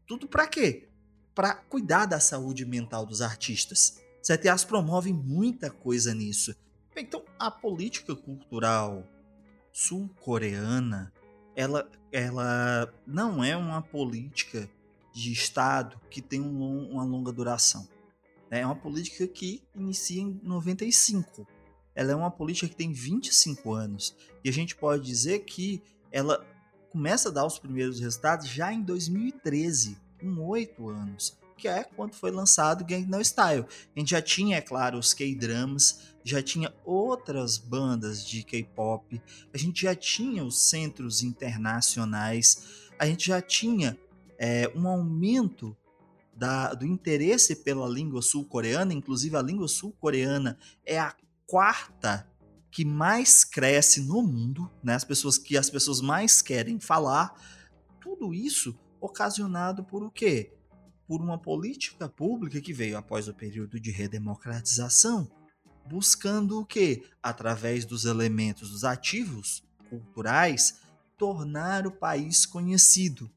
[0.07, 0.89] Tudo para quê?
[1.35, 4.01] Para cuidar da saúde mental dos artistas.
[4.23, 6.55] CTAs promovem muita coisa nisso.
[6.97, 9.07] Então, a política cultural
[9.73, 11.13] sul-coreana,
[11.55, 14.69] ela, ela não é uma política
[15.13, 17.89] de Estado que tem um, uma longa duração.
[18.51, 21.47] É uma política que inicia em 95.
[21.95, 24.17] Ela é uma política que tem 25 anos.
[24.43, 26.47] E a gente pode dizer que ela
[26.91, 32.15] começa a dar os primeiros resultados já em 2013, com oito anos, que é quando
[32.15, 33.67] foi lançado Gangnam Style.
[33.95, 39.21] A gente já tinha, é claro, os K-dramas, já tinha outras bandas de K-pop,
[39.53, 43.99] a gente já tinha os centros internacionais, a gente já tinha
[44.39, 45.77] é, um aumento
[46.35, 51.15] da, do interesse pela língua sul-coreana, inclusive a língua sul-coreana é a
[51.47, 52.31] quarta
[52.71, 54.95] que mais cresce no mundo, né?
[54.95, 57.35] As pessoas que as pessoas mais querem falar,
[58.01, 60.55] tudo isso ocasionado por o quê?
[61.07, 65.29] Por uma política pública que veio após o período de redemocratização,
[65.89, 67.03] buscando o quê?
[67.23, 70.81] Através dos elementos dos ativos culturais,
[71.17, 73.31] tornar o país conhecido,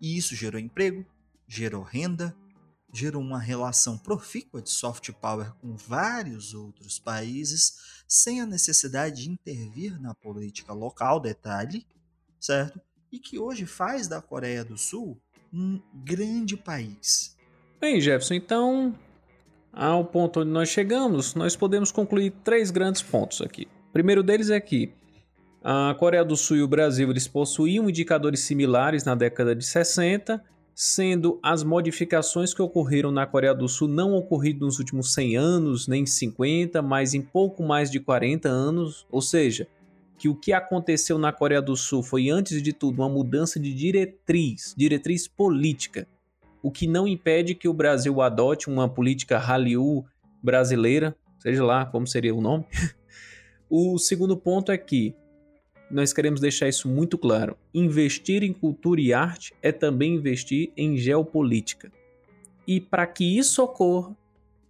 [0.00, 1.04] e isso gerou emprego,
[1.46, 2.34] gerou renda,
[2.92, 9.30] gerou uma relação profícua de soft power com vários outros países, sem a necessidade de
[9.30, 11.86] intervir na política local, detalhe,
[12.40, 12.80] certo?
[13.12, 15.20] E que hoje faz da Coreia do Sul
[15.52, 17.36] um grande país.
[17.80, 18.98] Bem, Jefferson, então,
[19.72, 23.66] ao ponto onde nós chegamos, nós podemos concluir três grandes pontos aqui.
[23.88, 24.92] O primeiro deles é que
[25.62, 30.42] a Coreia do Sul e o Brasil eles possuíam indicadores similares na década de 60,
[30.74, 35.88] sendo as modificações que ocorreram na Coreia do Sul não ocorrido nos últimos 100 anos,
[35.88, 39.66] nem 50, mas em pouco mais de 40 anos, ou seja,
[40.16, 43.74] que o que aconteceu na Coreia do Sul foi antes de tudo uma mudança de
[43.74, 46.06] diretriz, diretriz política,
[46.62, 50.04] o que não impede que o Brasil adote uma política Hallyu
[50.42, 52.64] brasileira, seja lá como seria o nome.
[53.70, 55.14] o segundo ponto é que
[55.90, 57.56] nós queremos deixar isso muito claro.
[57.72, 61.90] Investir em cultura e arte é também investir em geopolítica.
[62.66, 64.14] E para que isso ocorra,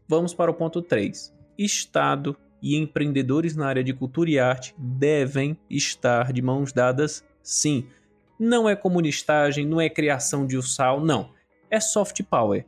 [0.07, 1.35] vamos para o ponto 3.
[1.57, 7.87] Estado e empreendedores na área de cultura e arte devem estar de mãos dadas, sim.
[8.39, 11.31] Não é comunistagem, não é criação de ursal, não.
[11.71, 12.65] É soft power.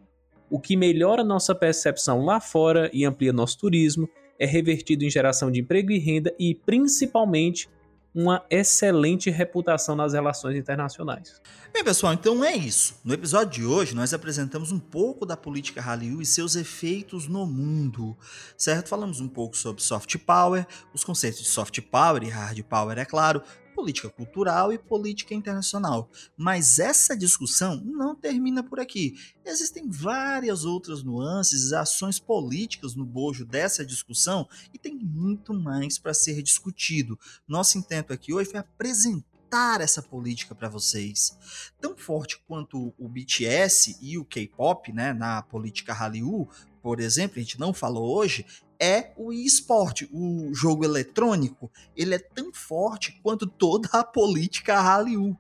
[0.51, 5.51] O que melhora nossa percepção lá fora e amplia nosso turismo é revertido em geração
[5.51, 7.69] de emprego e renda e, principalmente,
[8.15, 11.41] uma excelente reputação nas relações internacionais.
[11.73, 12.97] Bem, pessoal, então é isso.
[13.05, 17.47] No episódio de hoje, nós apresentamos um pouco da política Hallyu e seus efeitos no
[17.47, 18.17] mundo,
[18.57, 18.89] certo?
[18.89, 23.05] Falamos um pouco sobre soft power, os conceitos de soft power e hard power, é
[23.05, 23.43] claro,
[23.81, 26.11] política cultural e política internacional.
[26.37, 29.15] Mas essa discussão não termina por aqui.
[29.43, 36.13] Existem várias outras nuances ações políticas no bojo dessa discussão e tem muito mais para
[36.13, 37.19] ser discutido.
[37.49, 41.39] Nosso intento aqui hoje foi apresentar essa política para vocês.
[41.81, 46.47] Tão forte quanto o BTS e o K-pop, né, na política Hallyu,
[46.83, 48.45] por exemplo, a gente não falou hoje,
[48.81, 55.37] é o esporte, o jogo eletrônico, ele é tão forte quanto toda a política Hallyu,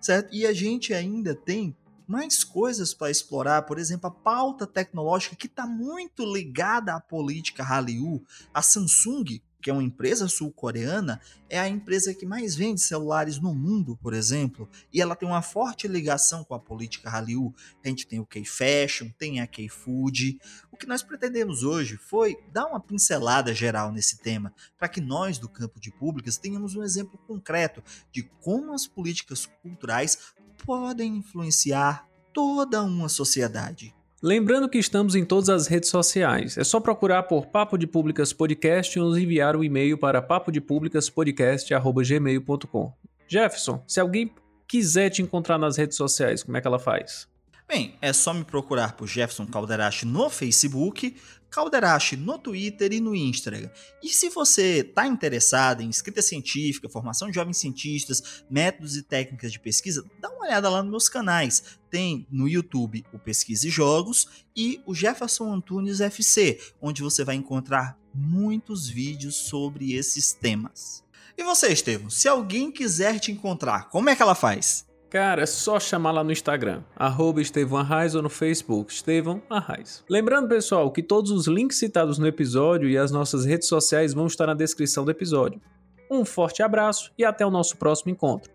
[0.00, 0.34] certo?
[0.34, 1.74] E a gente ainda tem
[2.06, 7.62] mais coisas para explorar, por exemplo, a pauta tecnológica que está muito ligada à política
[7.62, 8.22] Hallyu.
[8.52, 13.54] A Samsung que é uma empresa sul-coreana, é a empresa que mais vende celulares no
[13.54, 17.54] mundo, por exemplo, e ela tem uma forte ligação com a política Hallyu.
[17.82, 20.38] A gente tem o K-Fashion, tem a K-Food.
[20.70, 25.38] O que nós pretendemos hoje foi dar uma pincelada geral nesse tema, para que nós
[25.38, 30.34] do campo de públicas tenhamos um exemplo concreto de como as políticas culturais
[30.66, 33.94] podem influenciar toda uma sociedade.
[34.26, 36.56] Lembrando que estamos em todas as redes sociais.
[36.56, 42.94] É só procurar por Papo de Públicas Podcast e nos enviar um e-mail para papodepublicaspodcast.gmail.com.
[43.28, 44.34] Jefferson, se alguém
[44.66, 47.28] quiser te encontrar nas redes sociais, como é que ela faz?
[47.68, 51.14] Bem, é só me procurar por Jefferson Calderache no Facebook,
[51.54, 53.70] Calderache no Twitter e no Instagram.
[54.02, 59.52] E se você está interessado em escrita científica, formação de jovens cientistas, métodos e técnicas
[59.52, 61.78] de pesquisa, dá uma olhada lá nos meus canais.
[61.88, 67.36] Tem no YouTube o Pesquisa e Jogos e o Jefferson Antunes FC, onde você vai
[67.36, 71.04] encontrar muitos vídeos sobre esses temas.
[71.38, 74.86] E você, Estevam, se alguém quiser te encontrar, como é que ela faz?
[75.14, 80.02] Cara, é só chamar lá no Instagram, arroba Estevão Arraes ou no Facebook, Estevão Arraes.
[80.10, 84.26] Lembrando, pessoal, que todos os links citados no episódio e as nossas redes sociais vão
[84.26, 85.60] estar na descrição do episódio.
[86.10, 88.50] Um forte abraço e até o nosso próximo encontro.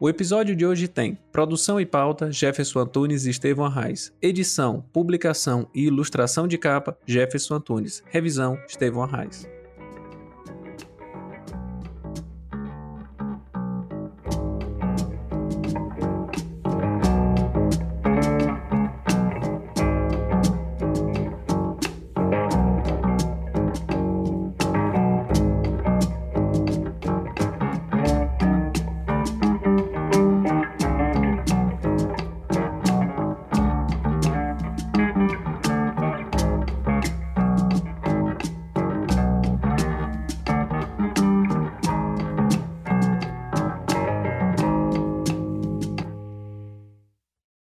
[0.00, 5.68] O episódio de hoje tem produção e pauta Jefferson Antunes e Estevão Arraes, edição, publicação
[5.72, 9.46] e ilustração de capa Jefferson Antunes, revisão Estevão Arraes.